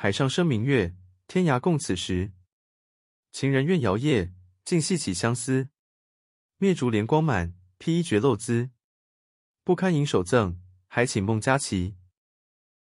[0.00, 0.94] 海上生明月，
[1.26, 2.30] 天涯共此时。
[3.32, 4.32] 情人怨遥夜，
[4.64, 5.70] 竟系起相思。
[6.58, 8.70] 灭烛怜光满，披衣觉露滋。
[9.64, 11.96] 不堪盈手赠，还请孟佳期。